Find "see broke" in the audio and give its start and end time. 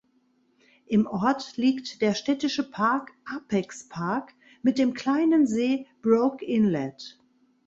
5.45-6.43